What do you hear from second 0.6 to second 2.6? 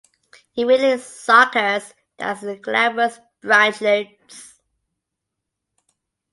readily suckers and has